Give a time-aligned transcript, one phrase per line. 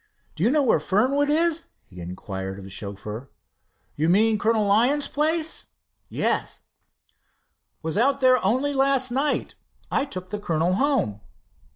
[0.35, 3.29] "Do you know where Fernwood is?" he inquired of the chauffeur.
[3.95, 4.59] "You mean Col.
[4.65, 5.67] Lyon's place?"
[6.09, 6.61] "Yes."
[7.83, 9.53] "Was there only last night.
[9.91, 11.21] I took the Colonel home."